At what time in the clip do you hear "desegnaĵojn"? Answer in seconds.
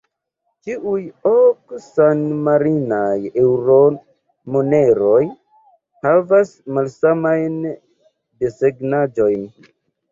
7.77-9.51